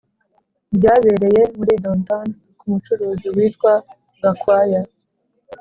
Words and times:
ryabereye 0.75 1.41
muri 1.57 1.73
Downtown 1.83 2.29
ku 2.57 2.63
mucuruzi 2.71 3.27
witwa 3.35 3.73
gakwaya 4.21 4.81